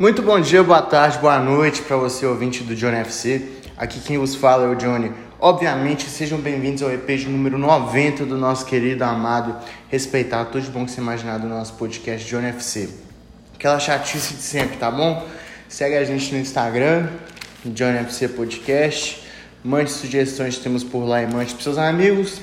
Muito 0.00 0.22
bom 0.22 0.40
dia, 0.40 0.62
boa 0.62 0.80
tarde, 0.80 1.18
boa 1.18 1.38
noite 1.38 1.82
para 1.82 1.94
você, 1.94 2.24
ouvinte 2.24 2.62
do 2.62 2.74
Johnny 2.74 2.96
FC. 3.00 3.46
Aqui 3.76 4.00
quem 4.00 4.16
vos 4.16 4.34
fala 4.34 4.64
é 4.64 4.68
o 4.68 4.74
Johnny. 4.74 5.12
Obviamente, 5.38 6.08
sejam 6.08 6.38
bem-vindos 6.38 6.82
ao 6.82 6.90
EP 6.90 7.06
de 7.06 7.28
número 7.28 7.58
90 7.58 8.24
do 8.24 8.38
nosso 8.38 8.64
querido, 8.64 9.04
amado, 9.04 9.54
respeitado, 9.90 10.52
tudo 10.52 10.64
de 10.64 10.70
bom 10.70 10.86
que 10.86 10.90
você 10.90 11.02
imaginar 11.02 11.36
do 11.36 11.46
nosso 11.46 11.74
podcast 11.74 12.26
Johnny 12.26 12.46
FC. 12.46 12.88
Aquela 13.54 13.78
chatice 13.78 14.32
de 14.32 14.40
sempre, 14.40 14.78
tá 14.78 14.90
bom? 14.90 15.28
Segue 15.68 15.98
a 15.98 16.04
gente 16.06 16.32
no 16.32 16.40
Instagram, 16.40 17.10
Johnny 17.66 17.98
FC 17.98 18.28
Podcast. 18.28 19.22
Mande 19.62 19.90
sugestões 19.90 20.56
que 20.56 20.62
temos 20.62 20.82
por 20.82 21.04
lá 21.04 21.22
e 21.22 21.26
mande 21.26 21.52
para 21.52 21.62
seus 21.62 21.76
amigos. 21.76 22.40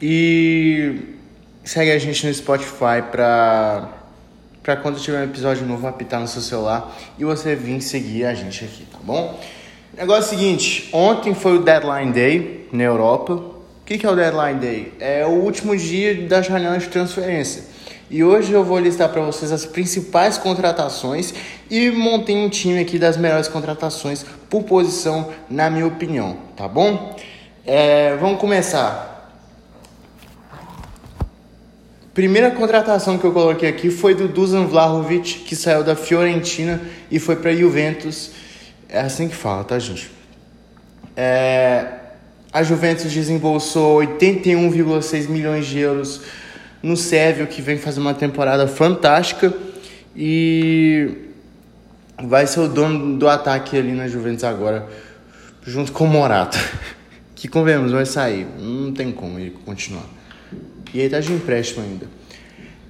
E 0.00 1.14
segue 1.62 1.90
a 1.92 1.98
gente 1.98 2.26
no 2.26 2.32
Spotify 2.32 3.02
para 3.12 4.05
para 4.66 4.74
quando 4.74 4.98
tiver 4.98 5.20
um 5.20 5.22
episódio 5.22 5.64
novo 5.64 5.86
apitar 5.86 6.18
no 6.18 6.26
seu 6.26 6.42
celular 6.42 6.92
e 7.16 7.24
você 7.24 7.54
vir 7.54 7.80
seguir 7.80 8.24
a 8.24 8.34
gente 8.34 8.64
aqui, 8.64 8.84
tá 8.90 8.98
bom? 9.00 9.38
Negócio 9.96 10.34
é 10.34 10.36
seguinte, 10.36 10.88
ontem 10.92 11.36
foi 11.36 11.58
o 11.58 11.62
Deadline 11.62 12.12
Day 12.12 12.68
na 12.72 12.82
Europa. 12.82 13.34
O 13.34 13.62
que, 13.86 13.96
que 13.96 14.04
é 14.04 14.10
o 14.10 14.16
Deadline 14.16 14.58
Day? 14.58 14.92
É 14.98 15.24
o 15.24 15.28
último 15.28 15.76
dia 15.76 16.26
da 16.26 16.42
janela 16.42 16.76
de 16.78 16.88
transferência. 16.88 17.62
E 18.10 18.24
hoje 18.24 18.52
eu 18.52 18.64
vou 18.64 18.80
listar 18.80 19.08
para 19.08 19.22
vocês 19.22 19.52
as 19.52 19.64
principais 19.64 20.36
contratações 20.36 21.32
e 21.70 21.88
montei 21.92 22.34
um 22.34 22.48
time 22.48 22.80
aqui 22.80 22.98
das 22.98 23.16
melhores 23.16 23.46
contratações 23.46 24.26
por 24.50 24.64
posição, 24.64 25.30
na 25.48 25.70
minha 25.70 25.86
opinião, 25.86 26.38
tá 26.56 26.66
bom? 26.66 27.16
É, 27.64 28.16
vamos 28.16 28.40
começar. 28.40 29.15
Primeira 32.16 32.50
contratação 32.50 33.18
que 33.18 33.26
eu 33.26 33.32
coloquei 33.32 33.68
aqui 33.68 33.90
foi 33.90 34.14
do 34.14 34.26
Dusan 34.26 34.64
Vlahovic, 34.64 35.40
que 35.40 35.54
saiu 35.54 35.84
da 35.84 35.94
Fiorentina 35.94 36.80
e 37.10 37.18
foi 37.18 37.36
para 37.36 37.54
Juventus. 37.54 38.30
É 38.88 39.00
assim 39.00 39.28
que 39.28 39.36
fala, 39.36 39.62
tá, 39.64 39.78
gente? 39.78 40.10
É, 41.14 41.86
a 42.50 42.62
Juventus 42.62 43.12
desembolsou 43.12 43.98
81,6 43.98 45.28
milhões 45.28 45.66
de 45.66 45.78
euros 45.78 46.22
no 46.82 46.96
Sérvio, 46.96 47.46
que 47.46 47.60
vem 47.60 47.76
fazer 47.76 48.00
uma 48.00 48.14
temporada 48.14 48.66
fantástica 48.66 49.52
e 50.16 51.18
vai 52.24 52.46
ser 52.46 52.60
o 52.60 52.68
dono 52.68 53.18
do 53.18 53.28
ataque 53.28 53.76
ali 53.76 53.92
na 53.92 54.08
Juventus 54.08 54.44
agora, 54.44 54.88
junto 55.66 55.92
com 55.92 56.04
o 56.04 56.08
Morata. 56.08 56.56
Que 57.36 57.46
convenhamos, 57.46 57.92
vai 57.92 58.06
sair. 58.06 58.46
Não 58.58 58.94
tem 58.94 59.12
como 59.12 59.38
ele 59.38 59.54
continuar. 59.66 60.15
E 60.92 61.00
ele 61.00 61.10
tá 61.10 61.20
de 61.20 61.32
empréstimo 61.32 61.84
ainda. 61.84 62.06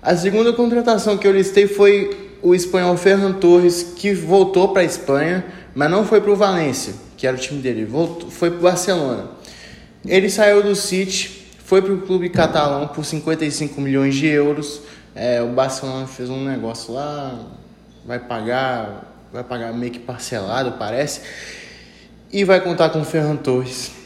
A 0.02 0.16
segunda 0.16 0.52
contratação 0.52 1.16
que 1.18 1.26
eu 1.26 1.32
listei 1.32 1.66
foi 1.66 2.36
o 2.42 2.54
espanhol 2.54 2.96
Ferran 2.96 3.32
Torres, 3.32 3.94
que 3.96 4.14
voltou 4.14 4.68
para 4.68 4.82
a 4.82 4.84
Espanha, 4.84 5.44
mas 5.74 5.90
não 5.90 6.06
foi 6.06 6.20
para 6.20 6.30
o 6.30 6.36
Valência, 6.36 6.94
que 7.16 7.26
era 7.26 7.36
o 7.36 7.40
time 7.40 7.60
dele, 7.60 7.84
voltou, 7.84 8.30
foi 8.30 8.50
para 8.50 8.58
o 8.58 8.62
Barcelona. 8.62 9.30
Ele 10.06 10.30
saiu 10.30 10.62
do 10.62 10.76
City, 10.76 11.46
foi 11.64 11.82
para 11.82 11.92
o 11.92 12.02
clube 12.02 12.28
catalão 12.28 12.86
por 12.86 13.04
55 13.04 13.80
milhões 13.80 14.14
de 14.14 14.26
euros. 14.26 14.80
É, 15.14 15.42
o 15.42 15.48
Barcelona 15.48 16.06
fez 16.06 16.30
um 16.30 16.44
negócio 16.44 16.94
lá, 16.94 17.40
vai 18.06 18.20
pagar, 18.20 19.12
vai 19.32 19.42
pagar 19.42 19.72
meio 19.72 19.90
que 19.90 19.98
parcelado, 19.98 20.72
parece, 20.78 21.22
e 22.30 22.44
vai 22.44 22.60
contar 22.60 22.90
com 22.90 23.00
o 23.00 23.04
Ferran 23.04 23.36
Torres 23.36 24.05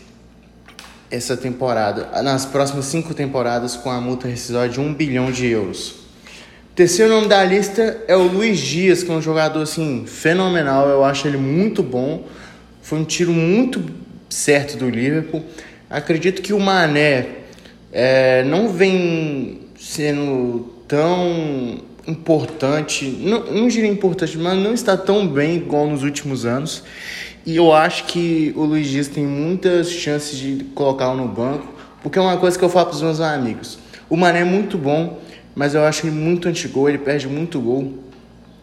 essa 1.11 1.37
temporada, 1.37 2.23
nas 2.23 2.47
próximas 2.47 2.87
cinco 2.87 3.13
temporadas, 3.15 3.77
com 3.77 3.91
a 3.91 4.01
multa 4.01 4.29
rescisória 4.29 4.71
de 4.71 4.81
1 4.81 4.95
bilhão 4.95 5.33
de 5.33 5.47
euros. 5.47 5.97
Terceiro 6.75 7.13
nome 7.13 7.29
da 7.29 7.45
lista 7.45 8.03
é 8.07 8.17
o 8.17 8.23
Luiz 8.23 8.59
Dias, 8.59 9.03
que 9.03 9.11
é 9.11 9.15
um 9.15 9.21
jogador 9.21 9.61
assim 9.61 10.05
fenomenal. 10.07 10.89
Eu 10.89 11.05
acho 11.05 11.27
ele 11.27 11.37
muito 11.37 11.83
bom. 11.83 12.27
Foi 12.81 12.99
um 12.99 13.05
tiro 13.05 13.33
muito 13.33 13.85
certo 14.29 14.79
do 14.79 14.89
Liverpool. 14.89 15.45
Acredito 15.91 16.41
que 16.41 16.53
o 16.53 16.61
Mané 16.61 17.27
é, 17.93 18.45
não 18.45 18.69
vem 18.69 19.63
sendo 19.79 20.73
tão 20.87 21.81
importante, 22.07 23.05
não, 23.05 23.45
não 23.53 23.69
diria 23.69 23.91
importante, 23.91 24.39
mas 24.39 24.57
não 24.57 24.73
está 24.73 24.97
tão 24.97 25.27
bem 25.27 25.57
igual 25.57 25.87
nos 25.89 26.03
últimos 26.03 26.47
anos. 26.47 26.83
E 27.51 27.57
eu 27.57 27.73
acho 27.73 28.05
que 28.05 28.55
o 28.55 28.63
Luiz 28.63 28.87
Dias 28.87 29.09
tem 29.09 29.27
muitas 29.27 29.91
chances 29.91 30.39
de 30.39 30.63
colocá-lo 30.67 31.17
no 31.17 31.27
banco, 31.27 31.67
porque 32.01 32.17
é 32.17 32.23
uma 32.23 32.37
coisa 32.37 32.57
que 32.57 32.65
eu 32.65 32.69
falo 32.69 32.87
para 32.87 32.95
os 32.95 33.03
meus 33.03 33.21
amigos. 33.21 33.77
O 34.09 34.17
Mané 34.17 34.43
é 34.43 34.45
muito 34.45 34.79
bom, 34.79 35.19
mas 35.53 35.75
eu 35.75 35.83
acho 35.83 36.07
ele 36.07 36.15
muito 36.15 36.47
antigol, 36.47 36.89
ele 36.89 36.99
perde 36.99 37.27
muito 37.27 37.61
gol. 37.61 37.93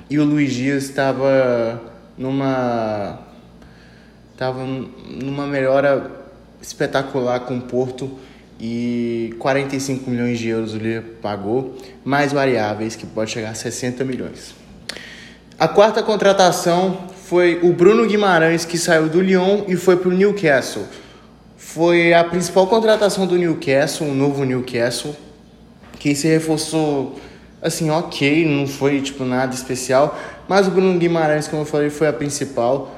E 0.09 0.17
o 0.17 0.23
Luiz 0.23 0.53
Dias 0.53 0.85
estava 0.85 1.81
numa 2.17 3.19
estava 4.31 4.63
numa 4.63 5.45
melhora 5.45 6.09
espetacular 6.61 7.41
com 7.41 7.57
o 7.57 7.61
Porto 7.63 8.09
e 8.57 9.35
45 9.37 10.09
milhões 10.09 10.39
de 10.39 10.47
euros 10.47 10.71
Liverpool 10.71 11.15
pagou, 11.21 11.75
mais 12.05 12.31
variáveis 12.31 12.95
que 12.95 13.05
pode 13.05 13.31
chegar 13.31 13.49
a 13.49 13.53
60 13.53 14.05
milhões. 14.05 14.55
A 15.59 15.67
quarta 15.67 16.01
contratação 16.01 17.16
foi 17.27 17.59
o 17.61 17.73
Bruno 17.73 18.07
Guimarães, 18.07 18.63
que 18.63 18.77
saiu 18.77 19.09
do 19.09 19.19
Lyon 19.19 19.63
e 19.67 19.75
foi 19.75 19.97
para 19.97 20.07
o 20.07 20.13
Newcastle. 20.13 20.83
Foi 21.57 22.13
a 22.13 22.23
principal 22.23 22.67
contratação 22.67 23.27
do 23.27 23.35
Newcastle, 23.35 24.07
um 24.07 24.15
novo 24.15 24.45
Newcastle, 24.45 25.13
que 25.99 26.15
se 26.15 26.25
reforçou 26.25 27.19
assim, 27.61 27.89
ok, 27.89 28.45
não 28.47 28.65
foi 28.65 29.01
tipo 29.01 29.25
nada 29.25 29.53
especial, 29.53 30.17
mas 30.47 30.67
o 30.67 30.71
Bruno 30.71 30.97
Guimarães, 30.97 31.49
como 31.49 31.63
eu 31.63 31.65
falei, 31.65 31.89
foi 31.89 32.07
a 32.07 32.13
principal. 32.13 32.95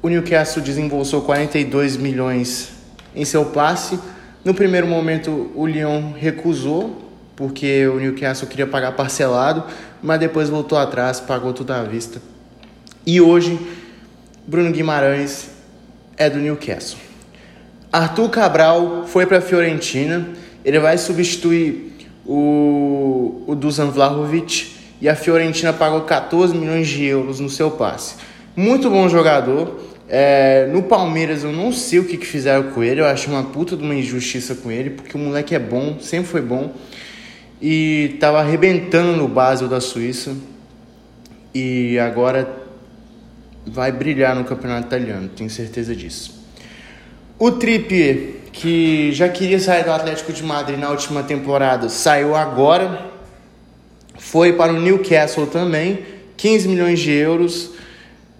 O 0.00 0.08
Newcastle 0.08 0.62
desembolsou 0.62 1.20
42 1.20 1.98
milhões 1.98 2.70
em 3.14 3.26
seu 3.26 3.44
passe. 3.44 3.98
No 4.42 4.54
primeiro 4.54 4.86
momento, 4.86 5.50
o 5.54 5.66
Lyon 5.66 6.12
recusou, 6.16 7.10
porque 7.36 7.86
o 7.88 8.00
Newcastle 8.00 8.48
queria 8.48 8.66
pagar 8.66 8.92
parcelado, 8.92 9.64
mas 10.02 10.18
depois 10.18 10.48
voltou 10.48 10.78
atrás, 10.78 11.20
pagou 11.20 11.52
tudo 11.52 11.72
à 11.72 11.82
vista. 11.82 12.32
E 13.06 13.20
hoje, 13.20 13.58
Bruno 14.46 14.70
Guimarães 14.70 15.50
é 16.16 16.30
do 16.30 16.38
Newcastle. 16.38 16.98
Arthur 17.92 18.30
Cabral 18.30 19.04
foi 19.06 19.26
para 19.26 19.38
a 19.38 19.40
Fiorentina. 19.42 20.26
Ele 20.64 20.78
vai 20.78 20.96
substituir 20.96 21.92
o, 22.24 23.44
o 23.46 23.54
Dusan 23.54 23.90
Vlahovic 23.90 24.72
e 25.02 25.08
a 25.08 25.14
Fiorentina 25.14 25.70
pagou 25.72 26.00
14 26.00 26.56
milhões 26.56 26.88
de 26.88 27.04
euros 27.04 27.40
no 27.40 27.50
seu 27.50 27.70
passe. 27.70 28.14
Muito 28.56 28.88
bom 28.88 29.06
jogador. 29.06 29.80
É, 30.08 30.68
no 30.72 30.82
Palmeiras 30.84 31.44
eu 31.44 31.52
não 31.52 31.72
sei 31.72 31.98
o 31.98 32.04
que, 32.04 32.16
que 32.16 32.26
fizeram 32.26 32.70
com 32.70 32.82
ele. 32.82 33.02
Eu 33.02 33.06
acho 33.06 33.28
uma 33.30 33.42
puta 33.42 33.76
de 33.76 33.82
uma 33.82 33.94
injustiça 33.94 34.54
com 34.54 34.70
ele, 34.70 34.88
porque 34.88 35.14
o 35.14 35.20
moleque 35.20 35.54
é 35.54 35.58
bom, 35.58 35.98
sempre 36.00 36.28
foi 36.28 36.40
bom. 36.40 36.72
E 37.60 38.16
tava 38.18 38.40
arrebentando 38.40 39.14
no 39.14 39.28
Basel 39.28 39.68
da 39.68 39.80
Suíça. 39.80 40.34
E 41.54 41.98
agora 41.98 42.63
vai 43.66 43.90
brilhar 43.90 44.34
no 44.34 44.44
campeonato 44.44 44.86
italiano, 44.86 45.28
tenho 45.28 45.50
certeza 45.50 45.94
disso. 45.94 46.44
O 47.38 47.50
Trippier, 47.50 48.36
que 48.52 49.12
já 49.12 49.28
queria 49.28 49.58
sair 49.58 49.84
do 49.84 49.92
Atlético 49.92 50.32
de 50.32 50.42
Madrid 50.42 50.78
na 50.78 50.90
última 50.90 51.22
temporada, 51.22 51.88
saiu 51.88 52.34
agora, 52.34 53.10
foi 54.16 54.52
para 54.52 54.72
o 54.72 54.80
Newcastle 54.80 55.46
também, 55.46 56.04
15 56.36 56.68
milhões 56.68 57.00
de 57.00 57.10
euros 57.10 57.70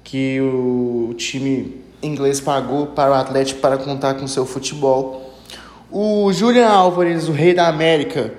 que 0.03 0.41
o 0.41 1.15
time 1.17 1.83
inglês 2.03 2.41
pagou 2.41 2.89
para 2.89 3.11
o 3.11 3.15
Atlético 3.15 3.61
para 3.61 3.77
contar 3.79 4.15
com 4.15 4.27
seu 4.29 4.47
futebol. 4.47 5.35
O 5.91 6.33
Julian 6.33 6.69
Álvares, 6.69 7.29
o 7.29 7.33
rei 7.33 7.55
da 7.55 7.69
América, 7.69 8.33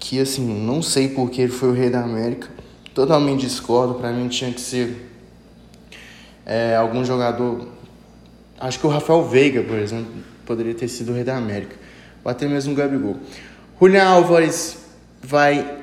que 0.00 0.20
assim, 0.20 0.42
não 0.42 0.80
sei 0.80 1.08
porque 1.08 1.42
ele 1.42 1.52
foi 1.52 1.70
o 1.70 1.72
rei 1.72 1.90
da 1.90 2.02
América, 2.02 2.48
totalmente 2.94 3.40
discordo, 3.40 3.94
para 3.94 4.12
mim 4.12 4.28
tinha 4.28 4.52
que 4.52 4.60
ser 4.60 5.13
é, 6.46 6.76
algum 6.76 7.04
jogador. 7.04 7.68
Acho 8.58 8.78
que 8.78 8.86
o 8.86 8.90
Rafael 8.90 9.26
Veiga, 9.28 9.62
por 9.62 9.78
exemplo, 9.78 10.12
poderia 10.46 10.74
ter 10.74 10.88
sido 10.88 11.12
o 11.12 11.14
rei 11.14 11.24
da 11.24 11.36
América. 11.36 11.76
Ou 12.24 12.30
até 12.30 12.46
mesmo 12.46 12.72
o 12.72 12.76
Gabigol. 12.76 13.16
Julian 13.80 14.04
Álvares 14.04 14.78
vai, 15.22 15.78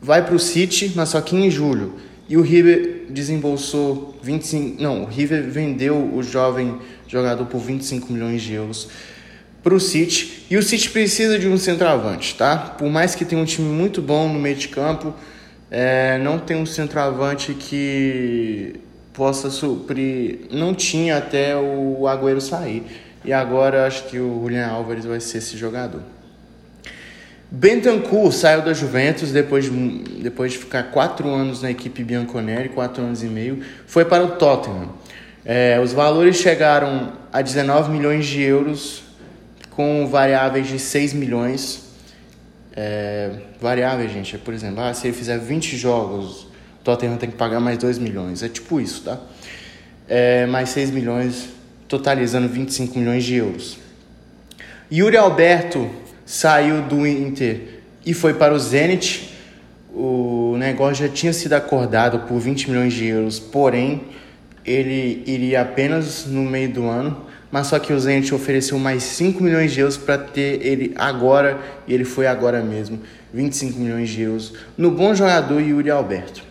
vai 0.00 0.24
para 0.24 0.34
o 0.34 0.38
City, 0.38 0.92
mas 0.94 1.10
só 1.10 1.20
que 1.20 1.36
em 1.36 1.50
julho. 1.50 1.94
E 2.28 2.36
o 2.36 2.42
River 2.42 3.06
desembolsou 3.08 4.18
25. 4.22 4.82
Não, 4.82 5.04
o 5.04 5.06
River 5.06 5.44
vendeu 5.44 5.96
o 5.96 6.22
jovem 6.22 6.78
jogador 7.06 7.46
por 7.46 7.60
25 7.60 8.12
milhões 8.12 8.42
de 8.42 8.54
euros 8.54 8.88
para 9.62 9.74
o 9.74 9.80
City. 9.80 10.44
E 10.50 10.56
o 10.56 10.62
City 10.62 10.90
precisa 10.90 11.38
de 11.38 11.46
um 11.46 11.58
centroavante, 11.58 12.34
tá? 12.34 12.56
Por 12.56 12.88
mais 12.88 13.14
que 13.14 13.24
tenha 13.24 13.40
um 13.40 13.44
time 13.44 13.68
muito 13.68 14.02
bom 14.02 14.28
no 14.28 14.38
meio 14.38 14.56
de 14.56 14.68
campo, 14.68 15.14
é, 15.70 16.18
não 16.18 16.38
tem 16.38 16.56
um 16.56 16.66
centroavante 16.66 17.54
que 17.54 18.80
possa 19.16 19.50
suprir. 19.50 20.40
Não 20.52 20.74
tinha 20.74 21.16
até 21.16 21.56
o 21.56 22.06
Agüero 22.06 22.40
sair. 22.40 22.84
E 23.24 23.32
agora 23.32 23.86
acho 23.86 24.04
que 24.04 24.20
o 24.20 24.42
Julian 24.42 24.68
Álvares 24.68 25.06
vai 25.06 25.18
ser 25.18 25.38
esse 25.38 25.56
jogador. 25.56 26.02
Bentancur 27.50 28.32
saiu 28.32 28.62
da 28.62 28.72
Juventus 28.72 29.32
depois 29.32 29.64
de, 29.64 29.70
depois 30.20 30.52
de 30.52 30.58
ficar 30.58 30.84
quatro 30.90 31.28
anos 31.28 31.62
na 31.62 31.70
equipe 31.70 32.04
Bianconeri, 32.04 32.68
quatro 32.68 33.02
anos 33.02 33.22
e 33.22 33.26
meio, 33.26 33.62
foi 33.86 34.04
para 34.04 34.22
o 34.22 34.32
Tottenham. 34.32 34.90
É, 35.44 35.80
os 35.82 35.92
valores 35.92 36.36
chegaram 36.36 37.12
a 37.32 37.40
19 37.40 37.90
milhões 37.90 38.26
de 38.26 38.42
euros, 38.42 39.02
com 39.70 40.06
variáveis 40.06 40.66
de 40.66 40.78
6 40.78 41.14
milhões. 41.14 41.86
É, 42.76 43.30
variáveis, 43.60 44.12
gente, 44.12 44.34
é, 44.34 44.38
por 44.38 44.52
exemplo, 44.52 44.80
ah, 44.82 44.92
se 44.92 45.06
ele 45.06 45.16
fizer 45.16 45.38
20 45.38 45.76
jogos, 45.76 46.48
Tottenham 46.86 47.16
tem 47.16 47.28
que 47.28 47.34
pagar 47.34 47.58
mais 47.58 47.76
2 47.78 47.98
milhões. 47.98 48.44
É 48.44 48.48
tipo 48.48 48.80
isso, 48.80 49.02
tá? 49.02 49.18
É, 50.08 50.46
mais 50.46 50.68
6 50.68 50.92
milhões, 50.92 51.48
totalizando 51.88 52.46
25 52.48 52.96
milhões 52.96 53.24
de 53.24 53.34
euros. 53.34 53.76
Yuri 54.90 55.16
Alberto 55.16 55.90
saiu 56.24 56.82
do 56.82 57.04
Inter 57.04 57.80
e 58.04 58.14
foi 58.14 58.34
para 58.34 58.54
o 58.54 58.58
Zenit. 58.58 59.34
O 59.92 60.54
negócio 60.58 61.04
já 61.06 61.12
tinha 61.12 61.32
sido 61.32 61.54
acordado 61.54 62.20
por 62.20 62.38
20 62.38 62.70
milhões 62.70 62.92
de 62.92 63.06
euros, 63.06 63.40
porém 63.40 64.02
ele 64.64 65.24
iria 65.26 65.62
apenas 65.62 66.24
no 66.24 66.42
meio 66.42 66.68
do 66.68 66.84
ano, 66.84 67.26
mas 67.50 67.66
só 67.66 67.80
que 67.80 67.92
o 67.92 67.98
Zenit 67.98 68.32
ofereceu 68.32 68.78
mais 68.78 69.02
5 69.02 69.42
milhões 69.42 69.72
de 69.72 69.80
euros 69.80 69.96
para 69.96 70.18
ter 70.18 70.64
ele 70.64 70.92
agora, 70.94 71.58
e 71.88 71.94
ele 71.94 72.04
foi 72.04 72.28
agora 72.28 72.62
mesmo, 72.62 73.00
25 73.34 73.80
milhões 73.80 74.08
de 74.08 74.22
euros, 74.22 74.52
no 74.78 74.92
bom 74.92 75.14
jogador 75.16 75.60
Yuri 75.60 75.90
Alberto. 75.90 76.45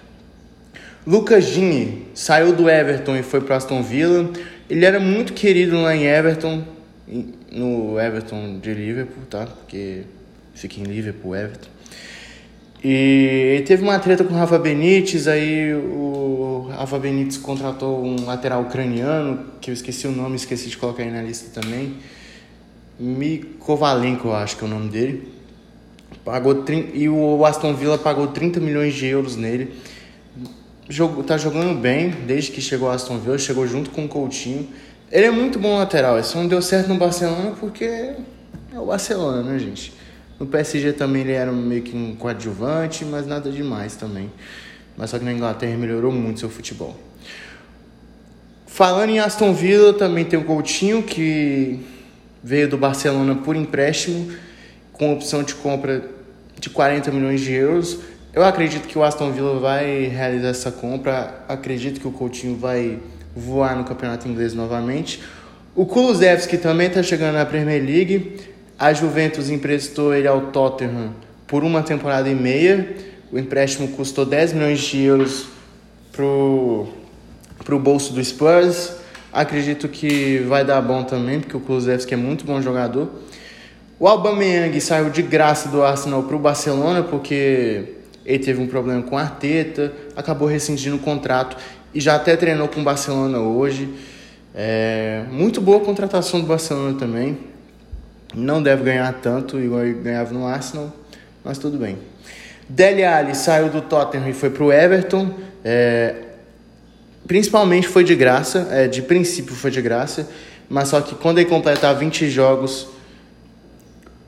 Lucas 1.05 1.45
Dini 1.45 2.07
saiu 2.15 2.53
do 2.53 2.69
Everton 2.69 3.15
e 3.15 3.21
foi 3.21 3.41
para 3.41 3.57
Aston 3.57 3.83
Villa. 3.83 4.29
Ele 4.67 4.83
era 4.83 4.99
muito 4.99 5.33
querido 5.33 5.79
lá 5.81 5.95
em 5.95 6.05
Everton, 6.05 6.63
no 7.51 7.99
Everton 7.99 8.57
de 8.59 8.73
Liverpool, 8.73 9.23
tá? 9.29 9.45
Porque 9.45 10.01
fica 10.55 10.79
em 10.79 10.83
Liverpool, 10.83 11.35
Everton. 11.35 11.69
E 12.83 13.63
teve 13.65 13.83
uma 13.83 13.97
treta 13.99 14.23
com 14.23 14.33
o 14.33 14.37
Rafa 14.37 14.57
Benítez, 14.59 15.27
aí 15.27 15.73
o 15.73 16.69
Rafa 16.71 16.99
Benítez 16.99 17.37
contratou 17.37 18.03
um 18.03 18.25
lateral 18.25 18.61
ucraniano, 18.61 19.45
que 19.61 19.71
eu 19.71 19.73
esqueci 19.73 20.07
o 20.07 20.11
nome, 20.11 20.35
esqueci 20.35 20.69
de 20.69 20.77
colocar 20.77 21.03
aí 21.03 21.11
na 21.11 21.21
lista 21.21 21.59
também. 21.59 21.93
Mikovalenko, 22.99 24.29
eu 24.29 24.35
acho 24.35 24.57
que 24.57 24.63
é 24.63 24.67
o 24.67 24.69
nome 24.69 24.89
dele. 24.89 25.27
Pagou 26.23 26.63
e 26.93 27.09
o 27.09 27.45
Aston 27.45 27.73
Villa 27.73 27.97
pagou 27.97 28.27
30 28.27 28.59
milhões 28.59 28.93
de 28.93 29.05
euros 29.05 29.35
nele. 29.35 29.73
Jogo, 30.87 31.23
tá 31.23 31.35
jogando 31.35 31.79
bem 31.79 32.11
desde 32.11 32.51
que 32.51 32.61
chegou 32.61 32.89
o 32.89 32.91
Aston 32.91 33.17
Villa, 33.17 33.39
chegou 33.39 33.65
junto 33.65 33.89
com 33.89 34.05
o 34.05 34.07
Coutinho. 34.07 34.69
Ele 35.11 35.25
é 35.25 35.31
muito 35.31 35.57
bom 35.57 35.77
lateral, 35.77 36.19
isso 36.19 36.37
não 36.37 36.47
deu 36.47 36.61
certo 36.61 36.89
no 36.89 36.95
Barcelona 36.95 37.55
porque 37.59 37.85
é 37.85 38.15
o 38.79 38.85
Barcelona, 38.85 39.41
né, 39.41 39.57
gente? 39.57 39.93
No 40.39 40.45
PSG 40.45 40.93
também 40.93 41.23
ele 41.23 41.31
era 41.31 41.51
meio 41.51 41.81
que 41.81 41.95
um 41.95 42.15
coadjuvante, 42.15 43.03
mas 43.03 43.25
nada 43.25 43.49
demais 43.49 43.95
também. 43.95 44.31
Mas 44.95 45.09
só 45.09 45.17
que 45.17 45.25
na 45.25 45.33
Inglaterra 45.33 45.75
melhorou 45.75 46.11
muito 46.11 46.39
seu 46.39 46.49
futebol. 46.49 46.95
Falando 48.67 49.09
em 49.09 49.19
Aston 49.19 49.53
Villa, 49.53 49.93
também 49.93 50.25
tem 50.25 50.37
o 50.37 50.43
Coutinho, 50.43 51.01
que 51.01 51.79
veio 52.43 52.67
do 52.69 52.77
Barcelona 52.77 53.33
por 53.33 53.55
empréstimo, 53.55 54.31
com 54.91 55.13
opção 55.13 55.41
de 55.41 55.55
compra 55.55 56.05
de 56.59 56.69
40 56.69 57.09
milhões 57.11 57.41
de 57.41 57.53
euros. 57.53 57.99
Eu 58.35 58.43
acredito 58.43 58.85
que 58.85 58.97
o 58.99 59.03
Aston 59.03 59.31
Villa 59.31 59.57
vai 59.61 60.07
realizar 60.07 60.49
essa 60.49 60.69
compra. 60.69 61.45
Acredito 61.47 62.01
que 62.01 62.07
o 62.07 62.11
Coutinho 62.11 62.57
vai 62.57 62.99
voar 63.33 63.77
no 63.77 63.85
campeonato 63.85 64.27
inglês 64.27 64.53
novamente. 64.53 65.23
O 65.73 65.85
Kulusevski 65.85 66.57
também 66.57 66.87
está 66.87 67.01
chegando 67.01 67.35
na 67.35 67.45
Premier 67.45 67.81
League. 67.81 68.41
A 68.77 68.91
Juventus 68.91 69.49
emprestou 69.49 70.13
ele 70.13 70.27
ao 70.27 70.47
Tottenham 70.47 71.13
por 71.47 71.63
uma 71.63 71.81
temporada 71.81 72.27
e 72.27 72.35
meia. 72.35 72.97
O 73.31 73.39
empréstimo 73.39 73.87
custou 73.95 74.25
10 74.25 74.51
milhões 74.51 74.79
de 74.81 75.01
euros 75.01 75.47
pro, 76.11 76.87
pro 77.63 77.79
bolso 77.79 78.11
do 78.11 78.21
Spurs. 78.21 78.97
Acredito 79.31 79.87
que 79.87 80.39
vai 80.39 80.65
dar 80.65 80.81
bom 80.81 81.05
também, 81.05 81.39
porque 81.39 81.55
o 81.55 81.61
Kulusevski 81.61 82.13
é 82.13 82.17
muito 82.17 82.43
bom 82.43 82.61
jogador. 82.61 83.09
O 83.97 84.09
Aubameyang 84.09 84.81
saiu 84.81 85.09
de 85.09 85.21
graça 85.21 85.69
do 85.69 85.81
Arsenal 85.81 86.23
para 86.23 86.35
o 86.35 86.39
Barcelona, 86.39 87.01
porque 87.01 87.94
ele 88.25 88.39
teve 88.39 88.59
um 88.59 88.67
problema 88.67 89.03
com 89.03 89.17
a 89.17 89.21
Arteta, 89.21 89.93
acabou 90.15 90.47
rescindindo 90.47 90.95
o 90.95 90.99
contrato 90.99 91.55
e 91.93 92.01
já 92.01 92.15
até 92.15 92.35
treinou 92.35 92.67
com 92.67 92.81
o 92.81 92.83
Barcelona 92.83 93.39
hoje. 93.39 93.87
É, 94.53 95.23
muito 95.31 95.61
boa 95.61 95.79
contratação 95.81 96.41
do 96.41 96.47
Barcelona 96.47 96.97
também. 96.97 97.37
Não 98.33 98.63
deve 98.63 98.83
ganhar 98.83 99.13
tanto, 99.21 99.59
igual 99.59 99.85
ele 99.85 99.99
ganhava 100.01 100.33
no 100.33 100.45
Arsenal, 100.45 100.91
mas 101.43 101.57
tudo 101.57 101.77
bem. 101.77 101.97
Dele 102.67 103.05
Alli 103.05 103.35
saiu 103.35 103.69
do 103.69 103.81
Tottenham 103.81 104.27
e 104.27 104.33
foi 104.33 104.49
para 104.49 104.63
o 104.63 104.73
Everton. 104.73 105.31
É, 105.63 106.15
principalmente 107.27 107.87
foi 107.87 108.03
de 108.03 108.15
graça, 108.15 108.67
é, 108.71 108.87
de 108.87 109.03
princípio 109.03 109.55
foi 109.55 109.69
de 109.69 109.81
graça, 109.81 110.27
mas 110.67 110.89
só 110.89 110.99
que 110.99 111.13
quando 111.13 111.37
ele 111.37 111.49
completar 111.49 111.95
20 111.95 112.27
jogos, 112.29 112.87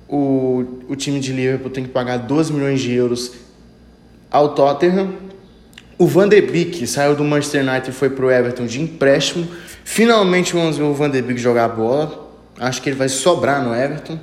o, 0.07 0.83
o 0.87 0.95
time 0.95 1.19
de 1.19 1.33
Liverpool 1.33 1.71
tem 1.71 1.83
que 1.83 1.89
pagar 1.89 2.17
12 2.17 2.53
milhões 2.53 2.79
de 2.79 2.93
euros 2.93 3.46
ao 4.29 4.55
Tottenham 4.55 5.27
o 5.99 6.05
Van 6.05 6.29
de 6.29 6.39
Beek 6.39 6.85
saiu 6.85 7.15
do 7.15 7.23
Manchester 7.23 7.67
United 7.67 7.89
e 7.89 7.91
foi 7.93 8.11
pro 8.11 8.29
Everton 8.29 8.67
de 8.67 8.79
empréstimo. 8.79 9.47
Finalmente 9.83 10.53
vamos 10.53 10.77
ver 10.77 10.83
o 10.83 10.93
Van 10.93 11.09
de 11.09 11.19
Beek 11.23 11.39
jogar 11.41 11.69
bola. 11.69 12.29
Acho 12.59 12.79
que 12.83 12.89
ele 12.89 12.95
vai 12.95 13.09
sobrar 13.09 13.63
no 13.63 13.73
Everton. 13.73 14.19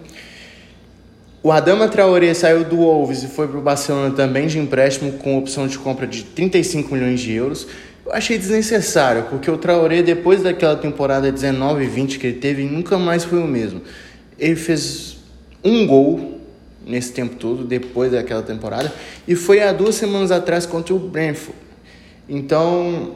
O 1.42 1.50
Adama 1.50 1.88
Traoré 1.88 2.32
saiu 2.32 2.62
do 2.64 2.76
Wolves 2.76 3.24
e 3.24 3.26
foi 3.26 3.48
pro 3.48 3.60
Barcelona 3.60 4.14
também 4.14 4.46
de 4.46 4.56
empréstimo 4.56 5.14
com 5.14 5.36
opção 5.36 5.66
de 5.66 5.76
compra 5.76 6.06
de 6.06 6.22
35 6.22 6.94
milhões 6.94 7.18
de 7.18 7.32
euros. 7.32 7.66
Eu 8.06 8.12
achei 8.12 8.38
desnecessário, 8.38 9.24
porque 9.24 9.50
o 9.50 9.58
Traoré, 9.58 10.00
depois 10.00 10.44
daquela 10.44 10.76
temporada 10.76 11.32
19 11.32 11.82
e 11.82 11.86
20 11.88 12.18
que 12.20 12.26
ele 12.28 12.38
teve, 12.38 12.62
nunca 12.62 12.96
mais 12.98 13.24
foi 13.24 13.40
o 13.40 13.48
mesmo. 13.48 13.82
Ele 14.38 14.54
fez 14.54 15.16
um 15.64 15.88
gol 15.88 16.33
nesse 16.86 17.12
tempo 17.12 17.36
todo, 17.36 17.64
depois 17.64 18.12
daquela 18.12 18.42
temporada, 18.42 18.92
e 19.26 19.34
foi 19.34 19.62
há 19.62 19.72
duas 19.72 19.94
semanas 19.94 20.30
atrás 20.30 20.66
contra 20.66 20.94
o 20.94 20.98
Brentford. 20.98 21.58
Então, 22.28 23.14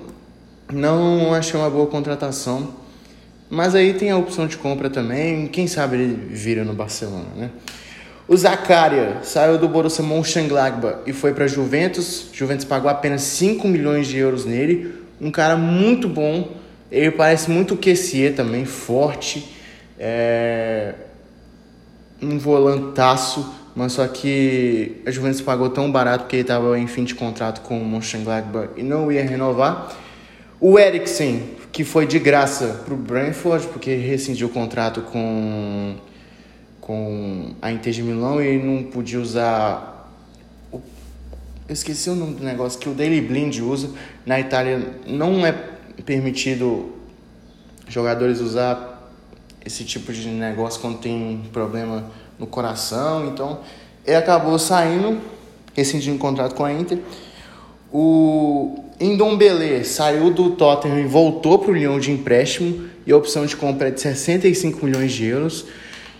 não 0.72 1.32
achei 1.34 1.58
uma 1.58 1.70
boa 1.70 1.86
contratação. 1.86 2.74
Mas 3.50 3.74
aí 3.74 3.94
tem 3.94 4.10
a 4.10 4.16
opção 4.16 4.46
de 4.46 4.58
compra 4.58 4.90
também, 4.90 5.46
quem 5.46 5.66
sabe 5.66 5.96
ele 5.96 6.34
vira 6.34 6.64
no 6.64 6.74
Barcelona, 6.74 7.28
né? 7.34 7.50
O 8.28 8.36
Zakaria 8.36 9.20
saiu 9.22 9.56
do 9.56 9.66
Borussia 9.66 10.04
Mönchengladbach 10.04 10.98
e 11.06 11.14
foi 11.14 11.32
para 11.32 11.46
Juventus. 11.46 12.26
Juventus 12.30 12.66
pagou 12.66 12.90
apenas 12.90 13.22
5 13.22 13.66
milhões 13.66 14.06
de 14.06 14.18
euros 14.18 14.44
nele. 14.44 14.92
Um 15.18 15.30
cara 15.30 15.56
muito 15.56 16.06
bom. 16.06 16.50
Ele 16.92 17.10
parece 17.10 17.50
muito 17.50 17.74
Kessier 17.74 18.34
também, 18.34 18.66
forte. 18.66 19.50
É... 19.98 20.94
Um 22.20 22.38
volantaço 22.38 23.58
mas 23.78 23.92
só 23.92 24.08
que 24.08 24.96
a 25.06 25.10
Juventus 25.12 25.40
pagou 25.40 25.70
tão 25.70 25.88
barato 25.88 26.26
que 26.26 26.34
ele 26.34 26.42
estava 26.42 26.76
em 26.76 26.88
fim 26.88 27.04
de 27.04 27.14
contrato 27.14 27.60
com 27.60 27.80
o 27.80 27.84
Mönchengladbach 27.84 28.70
e 28.76 28.82
não 28.82 29.12
ia 29.12 29.22
renovar. 29.22 29.96
O 30.60 30.76
Eriksen, 30.76 31.50
que 31.70 31.84
foi 31.84 32.04
de 32.04 32.18
graça 32.18 32.82
para 32.84 32.92
o 32.92 32.96
Brentford, 32.96 33.68
porque 33.68 33.94
rescindiu 33.94 34.48
o 34.48 34.50
contrato 34.50 35.02
com, 35.02 35.94
com 36.80 37.54
a 37.62 37.70
Inter 37.70 37.92
de 37.92 38.02
Milão 38.02 38.42
e 38.42 38.58
não 38.60 38.82
podia 38.82 39.20
usar... 39.20 40.12
O, 40.72 40.80
eu 41.68 41.72
esqueci 41.72 42.10
o 42.10 42.16
nome 42.16 42.34
do 42.34 42.42
negócio 42.42 42.80
que 42.80 42.88
o 42.88 42.94
Daily 42.94 43.20
Blind 43.20 43.60
usa. 43.60 43.90
Na 44.26 44.40
Itália 44.40 44.84
não 45.06 45.46
é 45.46 45.52
permitido 46.04 46.96
jogadores 47.86 48.40
usar 48.40 48.97
esse 49.68 49.84
tipo 49.84 50.12
de 50.12 50.26
negócio 50.28 50.80
quando 50.80 50.98
tem 50.98 51.42
problema 51.52 52.10
no 52.38 52.46
coração. 52.46 53.28
Então, 53.28 53.60
ele 54.04 54.16
acabou 54.16 54.58
saindo, 54.58 55.20
rescindindo 55.74 56.16
o 56.16 56.18
contrato 56.18 56.54
com 56.54 56.64
a 56.64 56.72
Inter. 56.72 56.98
O 57.92 58.84
Indombele 58.98 59.84
saiu 59.84 60.30
do 60.30 60.50
Tottenham 60.50 60.98
e 60.98 61.04
voltou 61.04 61.58
para 61.58 61.70
o 61.70 61.74
Lyon 61.74 61.98
de 62.00 62.10
empréstimo 62.10 62.88
e 63.06 63.12
a 63.12 63.16
opção 63.16 63.46
de 63.46 63.54
compra 63.56 63.88
é 63.88 63.90
de 63.90 64.00
65 64.00 64.84
milhões 64.84 65.12
de 65.12 65.26
euros. 65.26 65.66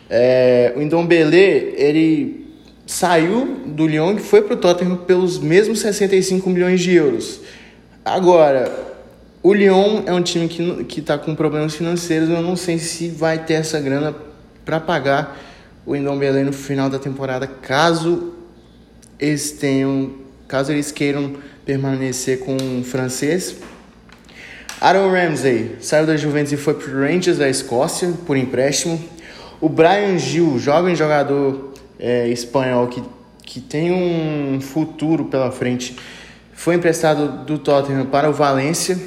É, 0.08 0.72
o 0.76 0.82
Indombele, 0.82 1.74
ele 1.76 2.46
saiu 2.86 3.62
do 3.66 3.86
Lyon 3.86 4.16
e 4.16 4.20
foi 4.20 4.42
para 4.42 4.54
o 4.54 4.56
Tottenham 4.56 4.96
pelos 4.96 5.38
mesmos 5.38 5.80
65 5.80 6.48
milhões 6.48 6.80
de 6.80 6.94
euros. 6.94 7.40
Agora, 8.04 8.87
o 9.42 9.54
Lyon 9.54 10.02
é 10.06 10.12
um 10.12 10.22
time 10.22 10.48
que 10.48 11.00
está 11.00 11.16
com 11.16 11.34
problemas 11.34 11.74
financeiros, 11.74 12.28
eu 12.28 12.42
não 12.42 12.56
sei 12.56 12.78
se 12.78 13.08
vai 13.08 13.44
ter 13.44 13.54
essa 13.54 13.78
grana 13.80 14.14
para 14.64 14.80
pagar 14.80 15.38
o 15.86 15.96
Indombele 15.96 16.42
no 16.42 16.52
final 16.52 16.90
da 16.90 16.98
temporada, 16.98 17.46
caso 17.46 18.34
eles 19.18 19.52
tenham, 19.52 20.12
caso 20.46 20.72
eles 20.72 20.92
queiram 20.92 21.34
permanecer 21.64 22.40
com 22.40 22.56
o 22.56 22.84
francês. 22.84 23.56
Aaron 24.80 25.10
Ramsey 25.10 25.76
saiu 25.80 26.06
da 26.06 26.16
Juventus 26.16 26.52
e 26.52 26.56
foi 26.56 26.74
para 26.74 26.90
o 26.90 27.00
Rangers 27.00 27.38
da 27.38 27.48
Escócia 27.48 28.12
por 28.26 28.36
empréstimo. 28.36 29.02
O 29.60 29.68
Brian 29.68 30.18
Gil, 30.18 30.58
jovem 30.58 30.94
jogador 30.94 31.74
é, 31.98 32.28
espanhol 32.28 32.86
que, 32.86 33.02
que 33.42 33.60
tem 33.60 33.90
um 33.90 34.60
futuro 34.60 35.24
pela 35.24 35.50
frente. 35.50 35.96
Foi 36.52 36.76
emprestado 36.76 37.44
do 37.44 37.58
Tottenham 37.58 38.06
para 38.06 38.30
o 38.30 38.32
Valência, 38.32 38.98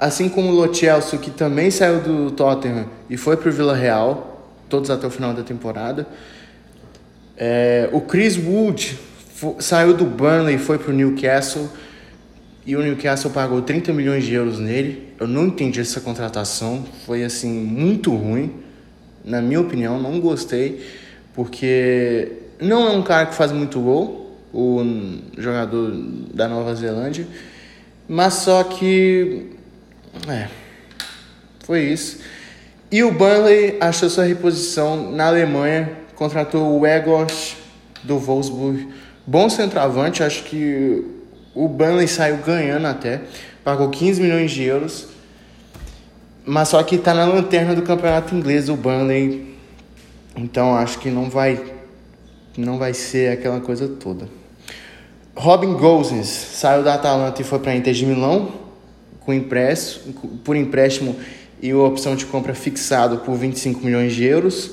assim 0.00 0.30
como 0.30 0.48
o 0.48 0.54
Lo 0.54 0.74
Celso, 0.74 1.18
que 1.18 1.30
também 1.30 1.70
saiu 1.70 2.00
do 2.00 2.30
Tottenham 2.30 2.86
e 3.10 3.18
foi 3.18 3.36
para 3.36 3.50
o 3.50 3.52
Vila 3.52 3.76
Real, 3.76 4.50
todos 4.66 4.88
até 4.88 5.06
o 5.06 5.10
final 5.10 5.34
da 5.34 5.42
temporada. 5.42 6.06
É, 7.36 7.90
o 7.92 8.00
Chris 8.00 8.38
Wood 8.38 8.98
saiu 9.58 9.92
do 9.92 10.06
Burnley 10.06 10.54
e 10.54 10.58
foi 10.58 10.78
para 10.78 10.90
o 10.90 10.94
Newcastle 10.94 11.68
e 12.64 12.74
o 12.76 12.82
Newcastle 12.82 13.30
pagou 13.30 13.60
30 13.60 13.92
milhões 13.92 14.24
de 14.24 14.32
euros 14.32 14.58
nele. 14.58 15.10
Eu 15.20 15.28
não 15.28 15.48
entendi 15.48 15.80
essa 15.80 16.00
contratação, 16.00 16.82
foi 17.04 17.22
assim 17.22 17.52
muito 17.52 18.14
ruim, 18.16 18.54
na 19.22 19.42
minha 19.42 19.60
opinião, 19.60 20.00
não 20.00 20.18
gostei, 20.18 20.82
porque 21.34 22.32
não 22.58 22.88
é 22.88 22.90
um 22.92 23.02
cara 23.02 23.26
que 23.26 23.34
faz 23.34 23.52
muito 23.52 23.78
gol, 23.80 24.34
o 24.52 24.82
jogador 25.36 25.92
da 26.32 26.48
Nova 26.48 26.74
Zelândia, 26.74 27.26
mas 28.08 28.34
só 28.34 28.64
que 28.64 29.59
é, 30.28 30.48
foi 31.64 31.84
isso. 31.84 32.18
E 32.90 33.04
o 33.04 33.12
Burnley 33.12 33.76
achou 33.80 34.10
sua 34.10 34.24
reposição 34.24 35.12
na 35.12 35.28
Alemanha, 35.28 35.92
contratou 36.16 36.80
o 36.80 36.84
Egos 36.84 37.56
do 38.02 38.18
Wolfsburg, 38.18 38.88
bom 39.26 39.48
centroavante, 39.48 40.22
acho 40.22 40.42
que 40.44 41.04
o 41.54 41.68
Burnley 41.68 42.08
saiu 42.08 42.38
ganhando 42.38 42.86
até, 42.86 43.22
pagou 43.62 43.88
15 43.90 44.20
milhões 44.20 44.50
de 44.50 44.64
euros. 44.64 45.08
Mas 46.44 46.68
só 46.68 46.82
que 46.82 46.96
está 46.96 47.14
na 47.14 47.26
lanterna 47.26 47.74
do 47.74 47.82
campeonato 47.82 48.34
inglês 48.34 48.68
o 48.68 48.76
Burnley. 48.76 49.54
Então 50.34 50.74
acho 50.74 50.98
que 50.98 51.10
não 51.10 51.28
vai 51.28 51.62
não 52.56 52.78
vai 52.78 52.92
ser 52.92 53.32
aquela 53.32 53.60
coisa 53.60 53.86
toda. 53.86 54.28
Robin 55.36 55.74
Gosens 55.74 56.26
saiu 56.26 56.82
da 56.82 56.94
Atalanta 56.94 57.40
e 57.40 57.44
foi 57.44 57.58
para 57.60 57.74
Inter 57.74 57.94
de 57.94 58.04
Milão 58.04 58.69
com 59.20 59.32
empréstimo, 59.32 60.12
por 60.44 60.56
empréstimo 60.56 61.16
e 61.62 61.74
opção 61.74 62.16
de 62.16 62.26
compra 62.26 62.54
fixado 62.54 63.18
por 63.18 63.36
25 63.36 63.84
milhões 63.84 64.14
de 64.14 64.24
euros. 64.24 64.72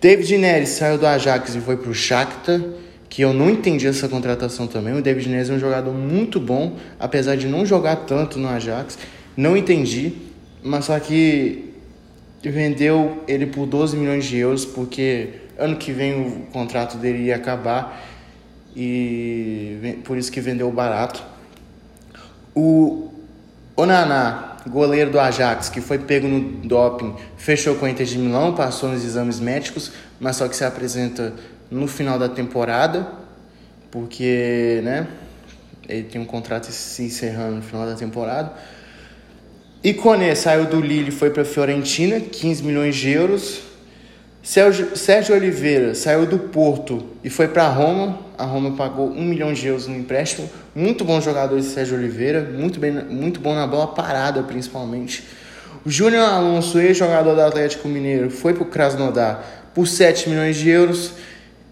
David 0.00 0.38
Neres 0.38 0.70
saiu 0.70 0.96
do 0.96 1.06
Ajax 1.06 1.54
e 1.56 1.60
foi 1.60 1.76
para 1.76 1.90
o 1.90 1.94
Shakhtar 1.94 2.60
que 3.08 3.22
eu 3.22 3.32
não 3.32 3.50
entendi 3.50 3.86
essa 3.86 4.08
contratação 4.08 4.66
também. 4.66 4.94
O 4.94 5.02
David 5.02 5.28
Neres 5.28 5.50
é 5.50 5.54
um 5.54 5.58
jogador 5.58 5.92
muito 5.92 6.38
bom, 6.38 6.76
apesar 7.00 7.36
de 7.36 7.46
não 7.46 7.64
jogar 7.64 7.96
tanto 7.96 8.38
no 8.38 8.48
Ajax. 8.48 8.98
Não 9.36 9.56
entendi, 9.56 10.12
mas 10.62 10.84
só 10.84 10.98
que 11.00 11.74
vendeu 12.42 13.24
ele 13.26 13.46
por 13.46 13.66
12 13.66 13.96
milhões 13.96 14.24
de 14.24 14.36
euros, 14.36 14.64
porque 14.64 15.30
ano 15.58 15.76
que 15.76 15.90
vem 15.90 16.26
o 16.26 16.46
contrato 16.52 16.96
dele 16.98 17.24
ia 17.24 17.36
acabar 17.36 18.06
e 18.76 19.98
por 20.04 20.16
isso 20.16 20.30
que 20.30 20.40
vendeu 20.40 20.70
barato. 20.70 21.22
O 22.54 23.07
Onaná, 23.78 24.56
goleiro 24.68 25.12
do 25.12 25.20
Ajax, 25.20 25.68
que 25.68 25.80
foi 25.80 26.00
pego 26.00 26.26
no 26.26 26.40
doping, 26.66 27.14
fechou 27.36 27.76
com 27.76 27.86
a 27.86 27.90
Inter 27.90 28.04
de 28.04 28.18
Milão, 28.18 28.52
passou 28.52 28.88
nos 28.88 29.04
exames 29.04 29.38
médicos, 29.38 29.92
mas 30.18 30.34
só 30.34 30.48
que 30.48 30.56
se 30.56 30.64
apresenta 30.64 31.32
no 31.70 31.86
final 31.86 32.18
da 32.18 32.28
temporada, 32.28 33.06
porque, 33.88 34.80
né, 34.82 35.06
ele 35.88 36.02
tem 36.02 36.20
um 36.20 36.24
contrato 36.24 36.64
se 36.72 37.04
encerrando 37.04 37.54
no 37.54 37.62
final 37.62 37.86
da 37.86 37.94
temporada. 37.94 38.52
E 39.84 39.94
Koné 39.94 40.34
saiu 40.34 40.64
do 40.64 40.80
Lille 40.80 41.10
e 41.10 41.12
foi 41.12 41.30
para 41.30 41.42
a 41.42 41.46
Fiorentina, 41.46 42.18
15 42.18 42.64
milhões 42.64 42.96
de 42.96 43.10
euros. 43.10 43.60
Sérgio, 44.42 45.34
Oliveira 45.34 45.94
saiu 45.94 46.24
do 46.24 46.38
Porto 46.38 47.04
e 47.22 47.28
foi 47.28 47.48
para 47.48 47.68
Roma. 47.68 48.18
A 48.38 48.44
Roma 48.44 48.76
pagou 48.76 49.10
1 49.10 49.22
milhão 49.22 49.52
de 49.52 49.66
euros 49.66 49.86
no 49.86 49.96
empréstimo. 49.96 50.48
Muito 50.74 51.04
bom 51.04 51.20
jogador 51.20 51.58
esse 51.58 51.70
Sérgio 51.70 51.98
Oliveira, 51.98 52.42
muito, 52.42 52.78
bem, 52.78 52.92
muito 52.92 53.40
bom 53.40 53.54
na 53.54 53.66
bola 53.66 53.88
parada 53.88 54.42
principalmente. 54.42 55.24
O 55.84 55.90
Júnior 55.90 56.28
Alonso, 56.28 56.78
ex-jogador 56.78 57.34
do 57.34 57.40
Atlético 57.40 57.88
Mineiro, 57.88 58.30
foi 58.30 58.54
para 58.54 58.62
o 58.62 58.66
Krasnodar 58.66 59.44
por 59.74 59.86
7 59.86 60.28
milhões 60.28 60.56
de 60.56 60.68
euros. 60.70 61.12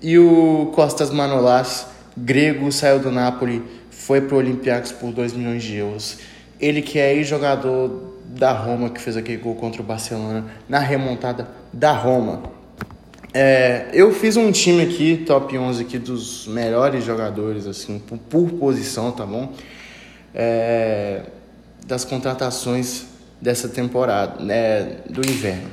E 0.02 0.18
o 0.18 0.70
Costas 0.74 1.10
Manolas, 1.10 1.86
grego, 2.16 2.70
saiu 2.70 2.98
do 2.98 3.10
Napoli, 3.10 3.62
foi 3.90 4.20
para 4.20 4.34
o 4.34 4.38
Olympiacos 4.38 4.92
por 4.92 5.12
2 5.12 5.32
milhões 5.32 5.62
de 5.62 5.76
euros. 5.76 6.18
Ele 6.60 6.82
que 6.82 6.98
é 6.98 7.14
ex-jogador 7.14 8.14
da 8.26 8.52
Roma, 8.52 8.90
que 8.90 9.00
fez 9.00 9.16
aquele 9.16 9.38
gol 9.38 9.54
contra 9.54 9.80
o 9.80 9.84
Barcelona 9.84 10.44
na 10.68 10.78
remontada 10.78 11.48
da 11.72 11.92
Roma. 11.92 12.55
É, 13.38 13.90
eu 13.92 14.14
fiz 14.14 14.34
um 14.38 14.50
time 14.50 14.82
aqui, 14.82 15.22
top 15.26 15.58
11 15.58 15.82
aqui 15.82 15.98
dos 15.98 16.46
melhores 16.46 17.04
jogadores, 17.04 17.66
assim, 17.66 17.98
por, 17.98 18.16
por 18.16 18.50
posição, 18.52 19.12
tá 19.12 19.26
bom? 19.26 19.52
É, 20.34 21.20
das 21.86 22.02
contratações 22.02 23.04
dessa 23.38 23.68
temporada, 23.68 24.42
né, 24.42 25.00
do 25.10 25.20
inverno. 25.20 25.68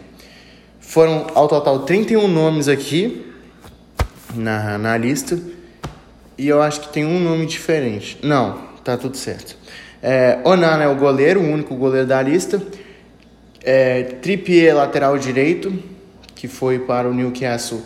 Foram 0.82 1.27
ao 1.34 1.48
total 1.48 1.84
31 1.84 2.27
nomes 2.27 2.67
aqui, 2.67 3.34
na, 4.36 4.77
na 4.77 4.98
lista. 4.98 5.39
E 6.38 6.50
eu 6.50 6.62
acho 6.62 6.82
que 6.82 6.89
tem 6.89 7.05
um 7.05 7.17
nome 7.17 7.46
diferente. 7.46 8.20
Não, 8.22 8.58
tá 8.84 8.98
tudo 8.98 9.15
certo. 9.15 9.55
É, 10.01 10.38
Onana 10.43 10.84
é 10.84 10.88
o 10.89 10.96
goleiro, 10.96 11.39
o 11.39 11.50
único 11.50 11.75
goleiro 11.75 12.08
da 12.08 12.22
lista. 12.22 12.62
É, 13.63 14.03
lateral 14.74 15.17
direito, 15.17 15.93
que 16.44 16.48
foi 16.50 16.78
para 16.78 17.10
o 17.10 17.14
Newcastle. 17.14 17.82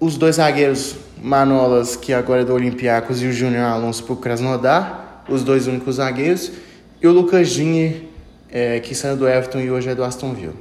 Os 0.00 0.16
dois 0.16 0.36
zagueiros, 0.36 0.96
Manolas, 1.22 1.94
que 1.94 2.14
agora 2.14 2.40
é 2.40 2.44
do 2.46 2.54
Olympiacos, 2.54 3.22
e 3.22 3.26
o 3.26 3.32
Júnior 3.32 3.62
Alonso 3.64 4.04
para 4.04 4.14
o 4.14 4.16
Krasnodar. 4.16 5.22
Os 5.28 5.44
dois 5.44 5.66
únicos 5.66 5.96
zagueiros. 5.96 6.50
E 6.98 7.06
o 7.06 7.12
Lucas 7.12 7.48
Ginner, 7.48 8.04
é, 8.50 8.80
que 8.80 8.94
saiu 8.94 9.18
do 9.18 9.28
Everton 9.28 9.60
e 9.60 9.70
hoje 9.70 9.90
é 9.90 9.94
do 9.94 10.02
Aston 10.02 10.32
Villa. 10.32 10.54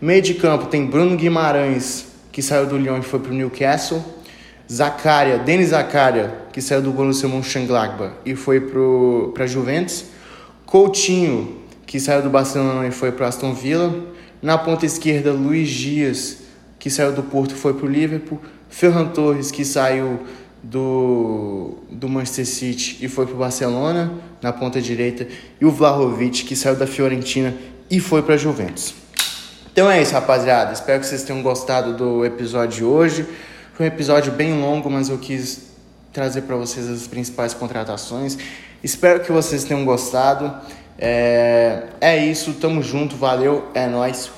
Meio 0.00 0.22
de 0.22 0.32
campo 0.32 0.64
tem 0.68 0.86
Bruno 0.86 1.14
Guimarães, 1.14 2.06
que 2.32 2.40
saiu 2.40 2.64
do 2.64 2.78
Lyon 2.78 3.00
e 3.00 3.02
foi 3.02 3.20
para 3.20 3.30
o 3.30 3.34
Newcastle. 3.34 4.02
Zakaria, 4.72 5.36
Denis 5.36 5.68
Zakaria, 5.68 6.32
que 6.54 6.62
saiu 6.62 6.80
do 6.80 6.90
Borussia 6.90 7.28
Mönchengladbach 7.28 8.14
e 8.24 8.34
foi 8.34 8.62
para 8.62 9.44
a 9.44 9.46
Juventus. 9.46 10.06
Coutinho, 10.64 11.58
que 11.84 12.00
saiu 12.00 12.22
do 12.22 12.30
Barcelona 12.30 12.88
e 12.88 12.90
foi 12.90 13.12
para 13.12 13.28
Aston 13.28 13.52
Villa. 13.52 14.13
Na 14.44 14.58
ponta 14.58 14.84
esquerda, 14.84 15.32
Luiz 15.32 15.70
Dias, 15.70 16.36
que 16.78 16.90
saiu 16.90 17.12
do 17.12 17.22
Porto 17.22 17.54
foi 17.54 17.72
para 17.72 17.86
o 17.86 17.88
Liverpool. 17.88 18.38
Ferran 18.68 19.06
Torres, 19.06 19.50
que 19.50 19.64
saiu 19.64 20.20
do, 20.62 21.78
do 21.90 22.10
Manchester 22.10 22.44
City 22.44 22.98
e 23.00 23.08
foi 23.08 23.24
para 23.24 23.34
o 23.34 23.38
Barcelona, 23.38 24.12
na 24.42 24.52
ponta 24.52 24.82
direita. 24.82 25.26
E 25.58 25.64
o 25.64 25.70
Vlahovic, 25.70 26.44
que 26.44 26.54
saiu 26.54 26.76
da 26.76 26.86
Fiorentina 26.86 27.54
e 27.90 27.98
foi 27.98 28.20
para 28.20 28.34
a 28.34 28.36
Juventus. 28.36 28.94
Então 29.72 29.90
é 29.90 30.02
isso, 30.02 30.12
rapaziada. 30.12 30.74
Espero 30.74 31.00
que 31.00 31.06
vocês 31.06 31.22
tenham 31.22 31.42
gostado 31.42 31.96
do 31.96 32.22
episódio 32.22 32.76
de 32.76 32.84
hoje. 32.84 33.26
Foi 33.72 33.86
um 33.86 33.88
episódio 33.88 34.30
bem 34.30 34.60
longo, 34.60 34.90
mas 34.90 35.08
eu 35.08 35.16
quis 35.16 35.70
trazer 36.12 36.42
para 36.42 36.56
vocês 36.56 36.86
as 36.86 37.06
principais 37.06 37.54
contratações. 37.54 38.36
Espero 38.82 39.20
que 39.20 39.32
vocês 39.32 39.64
tenham 39.64 39.86
gostado. 39.86 40.54
É, 40.98 41.82
é 42.00 42.16
isso, 42.18 42.54
tamo 42.54 42.82
junto, 42.82 43.16
valeu, 43.16 43.68
é 43.74 43.86
nóis, 43.86 44.30